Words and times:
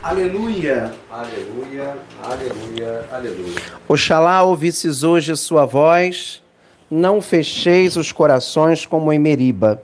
Aleluia. 0.00 0.94
Aleluia, 1.10 1.96
aleluia, 2.22 3.08
aleluia. 3.10 3.62
Oxalá 3.88 4.42
ouvisses 4.44 5.02
hoje 5.02 5.36
sua 5.36 5.66
voz, 5.66 6.40
não 6.88 7.20
fecheis 7.20 7.96
os 7.96 8.12
corações 8.12 8.86
como 8.86 9.12
em 9.12 9.18
Meriba. 9.18 9.82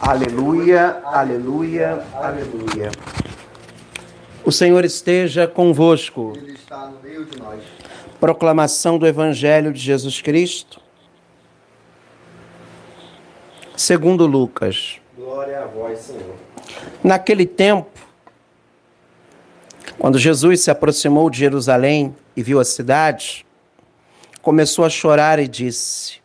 Aleluia, 0.00 1.02
aleluia, 1.04 2.02
aleluia. 2.14 2.90
O 4.42 4.50
Senhor 4.50 4.82
esteja 4.86 5.46
convosco. 5.46 6.32
Ele 6.34 6.52
está 6.52 6.86
no 6.86 6.98
meio 7.02 7.26
de 7.26 7.38
nós. 7.38 7.60
Proclamação 8.18 8.96
do 8.96 9.06
Evangelho 9.06 9.70
de 9.70 9.80
Jesus 9.80 10.22
Cristo, 10.22 10.80
segundo 13.76 14.24
Lucas. 14.24 14.98
Glória 15.18 15.62
a 15.62 15.66
vós, 15.66 15.98
Senhor. 15.98 16.36
Naquele 17.02 17.44
tempo, 17.44 17.90
quando 19.98 20.18
Jesus 20.18 20.60
se 20.60 20.70
aproximou 20.70 21.28
de 21.28 21.38
Jerusalém 21.38 22.14
e 22.36 22.42
viu 22.42 22.60
a 22.60 22.64
cidade, 22.64 23.44
começou 24.40 24.84
a 24.84 24.88
chorar 24.88 25.40
e 25.40 25.48
disse: 25.48 26.20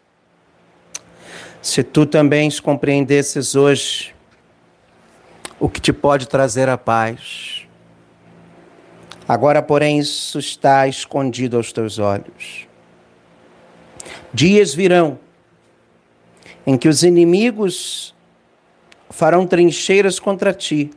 Se 1.59 1.83
tu 1.83 2.05
também 2.05 2.49
compreendesses 2.61 3.55
hoje 3.55 4.13
o 5.59 5.67
que 5.67 5.81
te 5.81 5.91
pode 5.91 6.27
trazer 6.27 6.69
a 6.69 6.77
paz, 6.77 7.63
Agora, 9.27 9.61
porém, 9.61 9.99
isso 9.99 10.37
está 10.37 10.85
escondido 10.87 11.55
aos 11.55 11.71
teus 11.71 11.97
olhos. 11.97 12.67
Dias 14.33 14.73
virão 14.73 15.17
em 16.67 16.77
que 16.77 16.89
os 16.89 17.03
inimigos 17.03 18.12
farão 19.13 19.45
trincheiras 19.45 20.19
contra 20.19 20.51
ti 20.51 20.89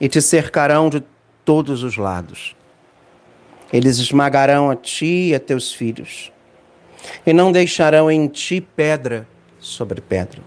e 0.00 0.08
te 0.08 0.20
cercarão 0.20 0.90
de 0.90 1.00
todos 1.44 1.84
os 1.84 1.96
lados. 1.96 2.56
Eles 3.72 3.98
esmagarão 3.98 4.68
a 4.68 4.74
ti 4.74 5.28
e 5.28 5.34
a 5.34 5.38
teus 5.38 5.72
filhos, 5.72 6.32
e 7.24 7.32
não 7.32 7.52
deixarão 7.52 8.10
em 8.10 8.26
ti 8.26 8.60
pedra 8.60 9.28
sobre 9.60 10.00
pedra, 10.00 10.42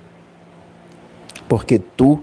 porque 1.47 1.79
tu 1.79 2.21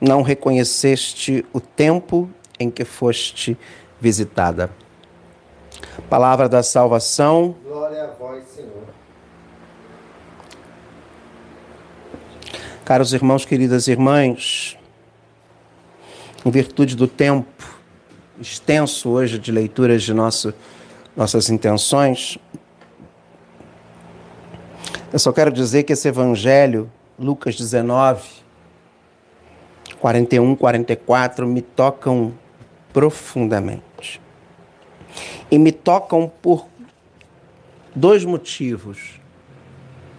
não 0.00 0.22
reconheceste 0.22 1.44
o 1.52 1.60
tempo 1.60 2.28
em 2.58 2.68
que 2.68 2.84
foste 2.84 3.56
visitada. 4.00 4.68
Palavra 6.10 6.48
da 6.48 6.62
salvação. 6.62 7.54
Glória 7.64 8.02
a 8.02 8.06
vós, 8.08 8.44
Senhor. 8.48 8.98
Caros 12.88 13.12
irmãos, 13.12 13.44
queridas 13.44 13.86
irmãs, 13.86 14.74
em 16.42 16.50
virtude 16.50 16.96
do 16.96 17.06
tempo 17.06 17.78
extenso 18.40 19.10
hoje 19.10 19.38
de 19.38 19.52
leituras 19.52 20.02
de 20.02 20.14
nosso, 20.14 20.54
nossas 21.14 21.50
intenções, 21.50 22.38
eu 25.12 25.18
só 25.18 25.30
quero 25.32 25.52
dizer 25.52 25.82
que 25.82 25.92
esse 25.92 26.08
evangelho, 26.08 26.90
Lucas 27.18 27.56
19, 27.56 28.26
41, 30.00 30.56
44, 30.56 31.46
me 31.46 31.60
tocam 31.60 32.32
profundamente. 32.90 34.18
E 35.50 35.58
me 35.58 35.72
tocam 35.72 36.32
por 36.40 36.66
dois 37.94 38.24
motivos. 38.24 39.20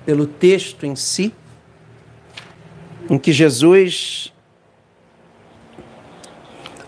Pelo 0.05 0.27
texto 0.27 0.85
em 0.85 0.95
si, 0.95 1.33
em 3.09 3.17
que 3.17 3.33
Jesus 3.33 4.33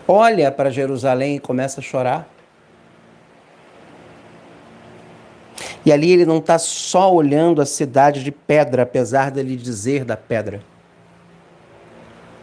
olha 0.08 0.52
para 0.52 0.70
Jerusalém 0.70 1.38
e 1.38 1.40
começa 1.40 1.80
a 1.80 1.84
chorar. 1.84 2.30
E 5.84 5.92
ali 5.92 6.12
ele 6.12 6.26
não 6.26 6.38
está 6.38 6.60
só 6.60 7.12
olhando 7.12 7.62
a 7.62 7.66
cidade 7.66 8.24
de 8.24 8.32
pedra, 8.32 8.84
apesar 8.84 9.32
dele 9.32 9.56
dizer 9.56 10.06
da 10.06 10.16
pedra, 10.16 10.62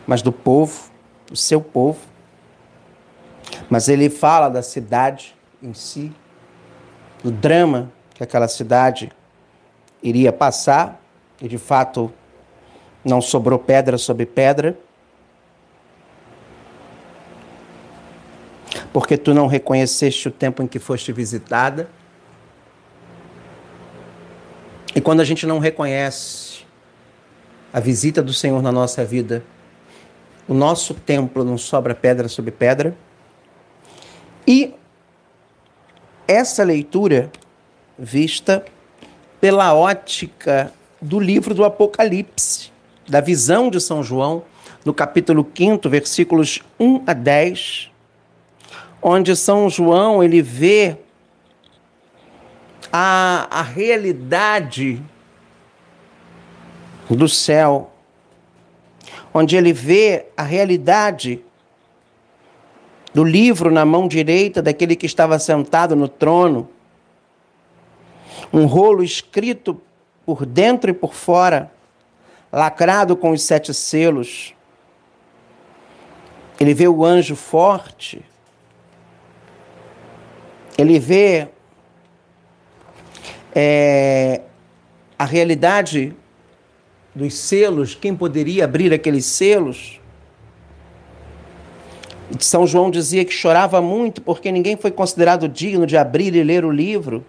mas 0.06 0.22
do 0.22 0.33
povo, 0.33 0.91
do 1.27 1.37
seu 1.37 1.61
povo, 1.61 2.00
mas 3.71 3.88
ele 3.88 4.11
fala 4.11 4.49
da 4.49 4.62
cidade 4.62 5.37
em 5.62 5.72
si, 5.72 6.12
do 7.22 7.31
drama 7.31 7.93
que 8.12 8.25
aquela 8.25 8.49
cidade 8.49 9.12
iria 10.03 10.33
passar, 10.33 11.00
e 11.41 11.47
de 11.47 11.59
fato 11.59 12.12
não 13.08 13.20
sobrou 13.20 13.58
pedra 13.58 13.98
sobre 13.98 14.26
pedra. 14.26 14.78
Porque 18.92 19.16
tu 19.16 19.34
não 19.34 19.46
reconheceste 19.46 20.28
o 20.28 20.30
tempo 20.30 20.62
em 20.62 20.66
que 20.66 20.78
foste 20.78 21.12
visitada. 21.12 21.88
E 24.94 25.00
quando 25.00 25.20
a 25.20 25.24
gente 25.24 25.46
não 25.46 25.58
reconhece 25.58 26.64
a 27.72 27.80
visita 27.80 28.22
do 28.22 28.32
Senhor 28.32 28.62
na 28.62 28.72
nossa 28.72 29.04
vida, 29.04 29.44
o 30.46 30.54
nosso 30.54 30.94
templo 30.94 31.44
não 31.44 31.58
sobra 31.58 31.94
pedra 31.94 32.26
sobre 32.28 32.50
pedra 32.50 32.96
e 34.46 34.75
essa 36.26 36.64
leitura 36.64 37.30
vista 37.98 38.64
pela 39.40 39.75
ótica 39.75 40.72
do 41.00 41.20
livro 41.20 41.54
do 41.54 41.64
Apocalipse, 41.64 42.72
da 43.08 43.20
visão 43.20 43.70
de 43.70 43.80
São 43.80 44.02
João, 44.02 44.42
no 44.84 44.92
capítulo 44.92 45.46
5, 45.56 45.88
versículos 45.88 46.62
1 46.78 47.04
a 47.06 47.14
10, 47.14 47.91
onde 49.00 49.34
São 49.34 49.70
João 49.70 50.22
ele 50.22 50.42
vê 50.42 50.96
a, 52.92 53.48
a 53.50 53.62
realidade 53.62 55.02
do 57.08 57.28
céu, 57.28 57.91
onde 59.32 59.56
ele 59.56 59.72
vê 59.72 60.26
a 60.36 60.42
realidade 60.42 61.42
do 63.14 63.25
livro 63.25 63.70
na 63.70 63.84
mão 63.84 64.06
direita 64.06 64.60
daquele 64.60 64.94
que 64.94 65.06
estava 65.06 65.38
sentado 65.38 65.96
no 65.96 66.08
trono, 66.08 66.69
um 68.52 68.66
rolo 68.66 69.02
escrito 69.02 69.80
por 70.26 70.44
dentro 70.44 70.90
e 70.90 70.94
por 70.94 71.14
fora, 71.14 71.70
lacrado 72.53 73.16
com 73.16 73.31
os 73.31 73.42
sete 73.42 73.72
selos. 73.75 74.54
Ele 76.59 76.75
vê 76.75 76.88
o 76.88 77.04
anjo 77.04 77.36
forte, 77.36 78.25
ele 80.76 80.98
vê 80.98 81.48
é, 83.54 84.42
a 85.19 85.25
realidade 85.25 86.14
dos 87.14 87.34
selos, 87.34 87.94
quem 87.94 88.14
poderia 88.14 88.64
abrir 88.64 88.92
aqueles 88.92 89.26
selos. 89.26 90.00
São 92.38 92.66
João 92.66 92.91
dizia 92.91 93.25
que 93.25 93.32
chorava 93.32 93.81
muito 93.81 94.20
porque 94.20 94.53
ninguém 94.53 94.76
foi 94.76 94.91
considerado 94.91 95.48
digno 95.48 95.87
de 95.87 95.97
abrir 95.97 96.34
e 96.34 96.42
ler 96.42 96.64
o 96.64 96.70
livro. 96.70 97.25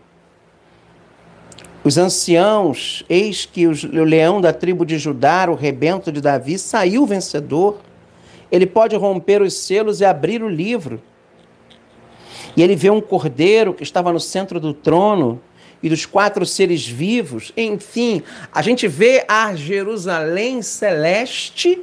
Os 1.84 1.98
anciãos, 1.98 3.04
eis 3.10 3.46
que 3.46 3.66
o 3.66 4.04
leão 4.04 4.42
da 4.42 4.52
tribo 4.52 4.86
de 4.86 4.98
Judá, 4.98 5.48
o 5.50 5.56
rebento 5.56 6.12
de 6.12 6.20
Davi, 6.20 6.60
saiu 6.60 7.06
vencedor. 7.06 7.80
Ele 8.52 8.66
pode 8.66 8.96
romper 8.96 9.42
os 9.42 9.54
selos 9.54 10.02
e 10.02 10.06
abrir 10.06 10.44
o 10.44 10.50
livro. 10.50 11.02
E 12.58 12.62
ele 12.62 12.76
vê 12.76 12.90
um 12.90 13.00
cordeiro 13.00 13.74
que 13.74 13.84
estava 13.84 14.12
no 14.12 14.20
centro 14.20 14.60
do 14.60 14.74
trono 14.74 15.42
e 15.82 15.88
dos 15.88 16.06
quatro 16.06 16.46
seres 16.46 16.86
vivos. 16.86 17.54
Enfim, 17.56 18.24
a 18.52 18.62
gente 18.62 18.88
vê 18.88 19.24
a 19.28 19.56
Jerusalém 19.56 20.62
celeste 20.62 21.82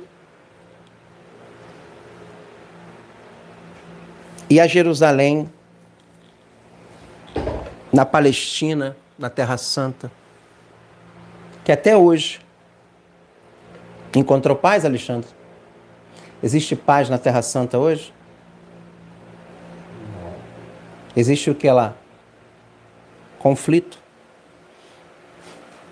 e 4.51 4.61
a 4.61 4.67
Jerusalém, 4.67 5.51
na 7.93 8.05
Palestina, 8.05 8.97
na 9.19 9.31
Terra 9.31 9.57
Santa, 9.57 10.11
que 11.65 11.73
até 11.73 11.97
hoje 11.97 12.41
encontrou 14.15 14.57
paz, 14.57 14.85
Alexandre? 14.85 15.29
Existe 16.43 16.77
paz 16.77 17.09
na 17.09 17.19
Terra 17.19 17.43
Santa 17.43 17.79
hoje? 17.79 18.13
Existe 21.17 21.51
o 21.51 21.55
que 21.55 21.71
lá? 21.71 21.95
Conflito. 23.39 23.99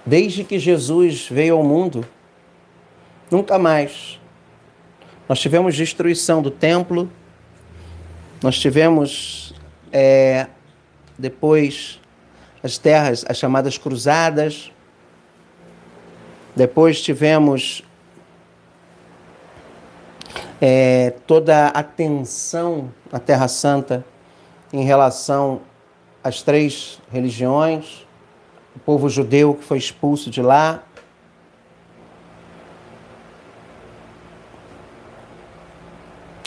Desde 0.05 0.45
que 0.45 0.59
Jesus 0.59 1.29
veio 1.31 1.57
ao 1.57 1.65
mundo, 1.65 2.07
nunca 3.31 3.59
mais. 3.59 4.21
Nós 5.27 5.41
tivemos 5.41 5.75
destruição 5.75 6.43
do 6.43 6.51
templo, 6.51 7.11
nós 8.43 8.59
tivemos 8.59 9.55
é, 9.91 10.47
depois 11.19 11.99
as 12.65 12.79
terras, 12.79 13.27
as 13.29 13.37
chamadas 13.37 13.77
cruzadas. 13.77 14.73
Depois 16.57 17.03
tivemos 17.03 17.85
é, 20.59 21.11
toda 21.27 21.67
a 21.69 21.83
tensão 21.83 22.91
na 23.13 23.19
Terra 23.19 23.49
Santa 23.49 24.03
em 24.73 24.83
relação 24.83 25.61
às 26.23 26.41
três 26.41 27.03
religiões, 27.13 28.07
o 28.75 28.79
povo 28.79 29.11
judeu 29.11 29.55
que 29.55 29.63
foi 29.63 29.77
expulso 29.77 30.31
de 30.31 30.41
lá, 30.41 30.83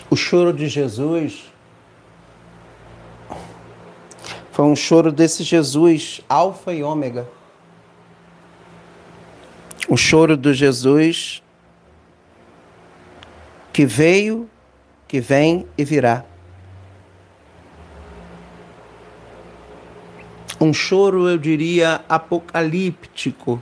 o 0.09 0.15
choro 0.15 0.51
de 0.51 0.67
Jesus 0.67 1.53
foi 4.57 4.65
um 4.65 4.75
choro 4.75 5.11
desse 5.11 5.43
Jesus, 5.43 6.19
Alfa 6.27 6.73
e 6.73 6.81
Ômega. 6.81 7.29
O 9.87 9.95
choro 9.95 10.35
do 10.35 10.51
Jesus 10.51 11.43
que 13.71 13.85
veio, 13.85 14.49
que 15.07 15.21
vem 15.21 15.67
e 15.77 15.85
virá. 15.85 16.25
Um 20.59 20.73
choro, 20.73 21.29
eu 21.29 21.37
diria, 21.37 22.01
apocalíptico. 22.09 23.61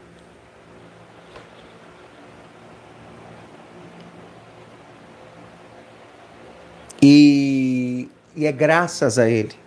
E, 7.02 8.08
e 8.34 8.46
é 8.46 8.52
graças 8.54 9.20
a 9.20 9.30
Ele 9.30 9.65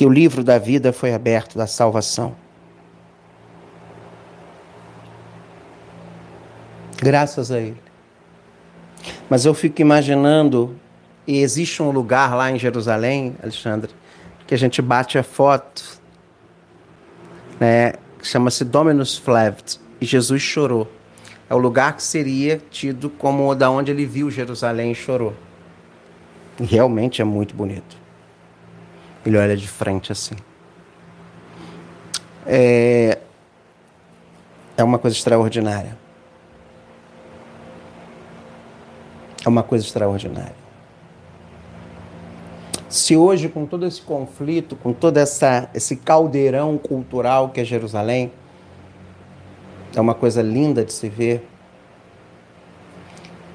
que 0.00 0.06
o 0.06 0.08
livro 0.08 0.42
da 0.42 0.56
vida 0.56 0.94
foi 0.94 1.12
aberto 1.12 1.58
da 1.58 1.66
salvação. 1.66 2.34
Graças 6.96 7.50
a 7.50 7.60
Ele. 7.60 7.76
Mas 9.28 9.44
eu 9.44 9.52
fico 9.52 9.82
imaginando, 9.82 10.74
e 11.26 11.40
existe 11.42 11.82
um 11.82 11.90
lugar 11.90 12.34
lá 12.34 12.50
em 12.50 12.58
Jerusalém, 12.58 13.36
Alexandre, 13.42 13.90
que 14.46 14.54
a 14.54 14.56
gente 14.56 14.80
bate 14.80 15.18
a 15.18 15.22
foto, 15.22 16.00
né, 17.60 17.92
que 18.18 18.26
chama-se 18.26 18.64
Dominus 18.64 19.18
Flevit, 19.18 19.78
e 20.00 20.06
Jesus 20.06 20.40
chorou. 20.40 20.90
É 21.50 21.54
o 21.54 21.58
lugar 21.58 21.94
que 21.94 22.02
seria 22.02 22.58
tido 22.70 23.10
como 23.10 23.54
da 23.54 23.70
onde 23.70 23.90
ele 23.90 24.06
viu 24.06 24.30
Jerusalém 24.30 24.92
e 24.92 24.94
chorou. 24.94 25.34
E 26.58 26.64
realmente 26.64 27.20
é 27.20 27.24
muito 27.26 27.54
bonito. 27.54 27.99
Ele 29.24 29.36
olha 29.36 29.56
de 29.56 29.68
frente 29.68 30.12
assim. 30.12 30.36
É, 32.46 33.18
é 34.76 34.84
uma 34.84 34.98
coisa 34.98 35.16
extraordinária. 35.16 35.96
É 39.44 39.48
uma 39.48 39.62
coisa 39.62 39.84
extraordinária. 39.84 40.60
Se 42.88 43.16
hoje, 43.16 43.48
com 43.48 43.66
todo 43.66 43.86
esse 43.86 44.02
conflito, 44.02 44.74
com 44.74 44.92
todo 44.92 45.16
essa, 45.16 45.70
esse 45.72 45.94
caldeirão 45.94 46.76
cultural 46.76 47.50
que 47.50 47.60
é 47.60 47.64
Jerusalém, 47.64 48.32
é 49.94 50.00
uma 50.00 50.14
coisa 50.14 50.42
linda 50.42 50.84
de 50.84 50.92
se 50.92 51.08
ver. 51.08 51.46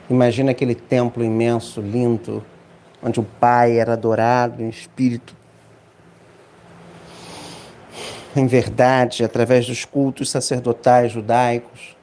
Imagina 0.09 0.51
aquele 0.51 0.75
templo 0.75 1.23
imenso, 1.23 1.81
lindo, 1.81 2.43
onde 3.03 3.19
o 3.19 3.23
Pai 3.23 3.77
era 3.77 3.93
adorado 3.93 4.63
em 4.63 4.69
espírito. 4.69 5.35
Em 8.35 8.47
verdade, 8.47 9.23
através 9.23 9.65
dos 9.65 9.85
cultos 9.85 10.29
sacerdotais 10.29 11.11
judaicos. 11.11 11.95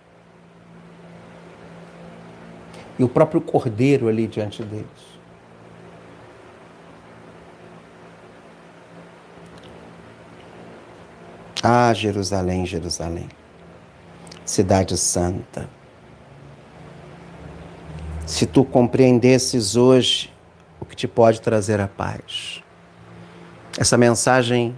e 2.98 3.04
o 3.04 3.08
próprio 3.08 3.40
cordeiro 3.40 4.08
ali 4.08 4.26
diante 4.26 4.62
deles. 4.62 4.86
Ah, 11.62 11.92
Jerusalém, 11.94 12.66
Jerusalém, 12.66 13.28
cidade 14.44 14.96
santa. 14.96 15.68
Se 18.26 18.46
tu 18.46 18.64
compreendesses 18.64 19.76
hoje 19.76 20.32
o 20.80 20.84
que 20.84 20.96
te 20.96 21.06
pode 21.06 21.40
trazer 21.40 21.80
a 21.80 21.86
paz. 21.86 22.62
Essa 23.78 23.96
mensagem, 23.96 24.76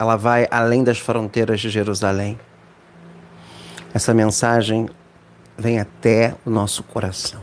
ela 0.00 0.16
vai 0.16 0.48
além 0.50 0.82
das 0.82 0.98
fronteiras 0.98 1.60
de 1.60 1.68
Jerusalém. 1.68 2.40
Essa 3.92 4.14
mensagem 4.14 4.88
vem 5.58 5.78
até 5.78 6.34
o 6.46 6.48
nosso 6.48 6.82
coração. 6.82 7.42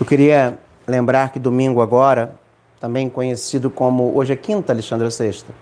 Eu 0.00 0.04
queria 0.04 0.58
lembrar 0.84 1.30
que 1.30 1.38
domingo 1.38 1.80
agora, 1.80 2.34
também 2.80 3.08
conhecido 3.08 3.70
como 3.70 4.16
hoje 4.16 4.32
é 4.32 4.36
quinta, 4.36 4.72
Alexandra 4.72 5.12
Sexta. 5.12 5.54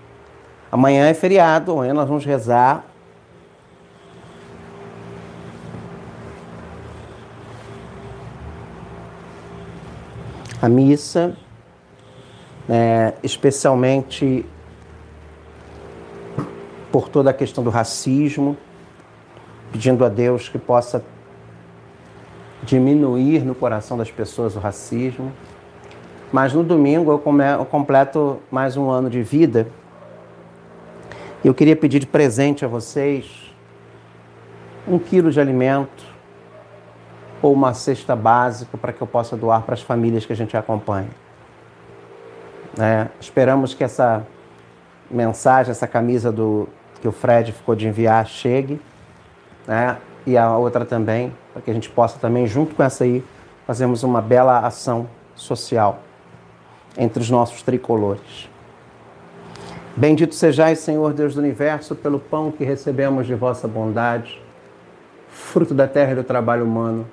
Amanhã 0.73 1.07
é 1.09 1.13
feriado, 1.13 1.73
amanhã 1.73 1.93
nós 1.93 2.09
vamos 2.09 2.25
rezar 2.25 2.96
a 10.61 10.69
missa, 10.69 11.37
né, 12.69 13.15
especialmente 13.23 14.45
por 16.91 17.09
toda 17.09 17.31
a 17.31 17.35
questão 17.35 17.63
do 17.63 17.71
racismo, 17.71 18.57
pedindo 19.71 20.05
a 20.05 20.09
Deus 20.09 20.49
que 20.49 20.59
possa 20.59 21.05
diminuir 22.63 23.45
no 23.45 23.55
coração 23.55 23.99
das 23.99 24.11
pessoas 24.11 24.57
o 24.57 24.59
racismo. 24.59 25.33
Mas 26.33 26.53
no 26.53 26.65
domingo 26.65 27.13
eu, 27.13 27.67
completo 27.67 28.41
mais 28.51 28.77
um 28.77 28.91
ano 28.91 29.09
de 29.11 29.23
vida. 29.23 29.69
Eu 31.45 31.55
queria 31.55 31.77
pedir 31.77 32.01
de 32.01 32.07
presente 32.07 32.65
a 32.65 32.69
vocês 32.69 33.55
um 34.89 34.99
quilo 34.99 35.31
de 35.31 35.41
alimento 35.41 36.16
ou 37.43 37.53
uma 37.53 37.75
cesta 37.75 38.17
básica 38.17 38.77
para 38.77 38.93
que 38.93 39.01
eu 39.01 39.07
possa 39.07 39.37
doar 39.37 39.63
para 39.63 39.75
as 39.75 39.83
famílias 39.83 40.25
que 40.25 40.33
a 40.33 40.37
gente 40.37 40.57
acompanha. 40.57 41.09
É, 42.79 43.09
esperamos 43.21 43.75
que 43.75 43.85
essa 43.85 44.27
mensagem, 45.11 45.71
essa 45.71 45.87
camisa 45.87 46.31
do 46.31 46.69
que 47.01 47.09
o 47.09 47.13
Fred 47.13 47.53
ficou 47.53 47.75
de 47.75 47.87
enviar 47.87 48.27
chegue, 48.27 48.81
né? 49.67 49.99
E 50.27 50.37
a 50.37 50.57
outra 50.57 50.85
também, 50.85 51.33
para 51.53 51.63
que 51.63 51.71
a 51.71 51.75
gente 51.75 51.89
possa 51.89 52.19
também, 52.19 52.47
junto 52.47 52.75
com 52.75 52.83
essa 52.83 53.05
aí, 53.05 53.25
fazermos 53.67 54.03
uma 54.03 54.21
bela 54.21 54.59
ação 54.59 55.09
social 55.35 56.01
entre 56.99 57.23
os 57.23 57.31
nossos 57.31 57.63
tricolores. 57.63 58.49
Bendito 59.97 60.35
sejais, 60.35 60.81
Senhor 60.81 61.13
Deus 61.15 61.35
do 61.35 61.41
universo, 61.41 61.95
pelo 61.95 62.19
pão 62.19 62.51
que 62.51 62.65
recebemos 62.65 63.27
de 63.27 63.35
vossa 63.35 63.67
bondade, 63.69 64.43
fruto 65.29 65.73
da 65.73 65.87
terra 65.87 66.13
e 66.13 66.15
do 66.17 66.25
trabalho 66.25 66.65
humano 66.65 67.07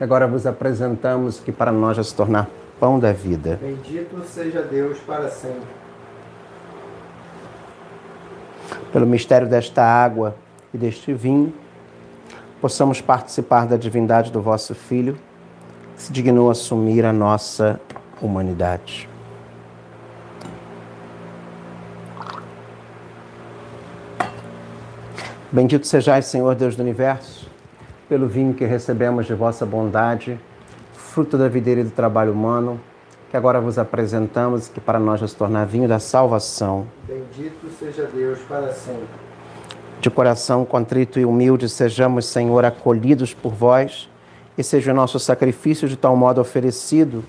agora 0.00 0.26
vos 0.26 0.46
apresentamos 0.46 1.38
que 1.38 1.52
para 1.52 1.70
nós 1.70 1.96
já 1.96 2.02
se 2.02 2.14
tornar 2.14 2.48
pão 2.80 2.98
da 2.98 3.12
vida. 3.12 3.58
Bendito 3.60 4.22
seja 4.24 4.62
Deus 4.62 4.98
para 5.00 5.28
sempre. 5.28 5.68
Pelo 8.90 9.06
mistério 9.06 9.46
desta 9.46 9.84
água 9.84 10.34
e 10.72 10.78
deste 10.78 11.12
vinho, 11.12 11.52
possamos 12.60 13.00
participar 13.00 13.66
da 13.66 13.76
divindade 13.76 14.32
do 14.32 14.40
vosso 14.40 14.74
Filho, 14.74 15.18
que 15.94 16.02
se 16.02 16.12
dignou 16.12 16.50
assumir 16.50 17.04
a 17.04 17.12
nossa 17.12 17.78
humanidade. 18.22 19.08
Bendito 25.52 25.86
sejais, 25.86 26.26
Senhor 26.26 26.54
Deus 26.54 26.76
do 26.76 26.82
universo 26.82 27.49
pelo 28.10 28.26
vinho 28.26 28.52
que 28.52 28.64
recebemos 28.64 29.24
de 29.24 29.34
vossa 29.34 29.64
bondade, 29.64 30.36
fruto 30.92 31.38
da 31.38 31.48
videira 31.48 31.80
e 31.80 31.84
do 31.84 31.92
trabalho 31.92 32.32
humano, 32.32 32.80
que 33.30 33.36
agora 33.36 33.60
vos 33.60 33.78
apresentamos 33.78 34.66
e 34.66 34.70
que 34.72 34.80
para 34.80 34.98
nós 34.98 35.20
nos 35.20 35.32
tornar 35.32 35.64
vinho 35.64 35.86
da 35.86 36.00
salvação. 36.00 36.88
Bendito 37.06 37.70
seja 37.78 38.10
Deus 38.12 38.40
para 38.48 38.72
sempre. 38.72 39.06
De 40.00 40.10
coração 40.10 40.64
contrito 40.64 41.20
e 41.20 41.24
humilde, 41.24 41.68
sejamos, 41.68 42.26
Senhor, 42.26 42.64
acolhidos 42.64 43.32
por 43.32 43.52
vós 43.52 44.10
e 44.58 44.64
seja 44.64 44.90
o 44.90 44.94
nosso 44.94 45.20
sacrifício 45.20 45.88
de 45.88 45.96
tal 45.96 46.16
modo 46.16 46.40
oferecido 46.40 47.22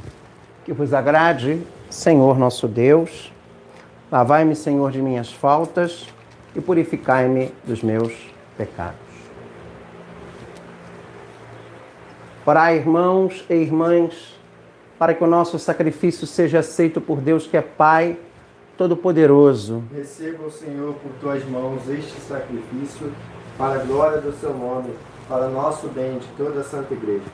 que 0.66 0.74
vos 0.74 0.96
agrade, 0.96 1.62
Senhor 1.92 2.40
nosso 2.40 2.68
Deus. 2.68 3.32
Lavai-me, 4.12 4.56
Senhor, 4.56 4.90
de 4.90 5.00
minhas 5.00 5.32
faltas 5.32 6.08
e 6.56 6.60
purificai-me 6.60 7.54
dos 7.64 7.84
meus 7.84 8.12
pecados. 8.58 9.11
Orai, 12.52 12.76
irmãos 12.76 13.46
e 13.50 13.54
irmãs, 13.54 14.38
para 15.00 15.14
que 15.14 15.24
o 15.24 15.28
nosso 15.28 15.58
sacrifício 15.58 16.28
seja 16.28 16.60
aceito 16.60 17.00
por 17.00 17.22
Deus, 17.22 17.48
que 17.48 17.56
é 17.56 17.62
Pai 17.62 18.18
Todo-Poderoso. 18.78 19.82
Receba 19.96 20.44
o 20.44 20.52
Senhor 20.52 20.94
por 20.96 21.14
tuas 21.22 21.46
mãos 21.46 21.88
este 21.88 22.20
sacrifício, 22.20 23.10
para 23.58 23.80
a 23.80 23.84
glória 23.86 24.20
do 24.20 24.34
seu 24.34 24.54
nome, 24.54 24.90
para 25.30 25.48
nosso 25.48 25.88
bem 25.88 26.18
de 26.18 26.28
toda 26.36 26.60
a 26.60 26.64
Santa 26.66 26.94
Igreja. 26.94 27.24